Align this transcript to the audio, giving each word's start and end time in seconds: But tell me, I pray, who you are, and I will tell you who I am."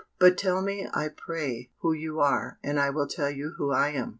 But 0.17 0.35
tell 0.35 0.63
me, 0.63 0.87
I 0.91 1.09
pray, 1.09 1.69
who 1.81 1.93
you 1.93 2.21
are, 2.21 2.57
and 2.63 2.79
I 2.79 2.89
will 2.89 3.07
tell 3.07 3.29
you 3.29 3.53
who 3.59 3.71
I 3.71 3.89
am." 3.89 4.09